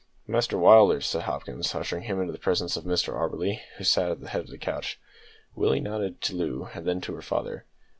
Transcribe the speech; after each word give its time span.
"Master 0.25 0.57
Willders," 0.57 1.03
said 1.05 1.21
Hopkins, 1.25 1.75
ushering 1.75 2.05
him 2.05 2.19
into 2.19 2.31
the 2.33 2.39
presence 2.39 2.75
of 2.75 2.85
Mr 2.85 3.13
Auberly, 3.13 3.59
who 3.77 3.83
still 3.83 4.03
sat 4.05 4.11
at 4.13 4.19
the 4.21 4.29
head 4.29 4.41
of 4.41 4.47
the 4.49 4.57
couch. 4.57 4.99
Willie 5.55 5.79
nodded 5.79 6.21
to 6.21 6.33
Loo 6.35 6.69
and 6.73 6.87
then 6.87 7.01
to 7.01 7.13
her 7.13 7.21
father. 7.21 7.67